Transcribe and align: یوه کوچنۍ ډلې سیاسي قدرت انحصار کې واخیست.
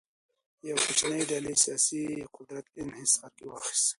یوه 0.67 0.81
کوچنۍ 0.85 1.21
ډلې 1.31 1.53
سیاسي 1.63 2.03
قدرت 2.35 2.65
انحصار 2.81 3.31
کې 3.37 3.43
واخیست. 3.47 3.89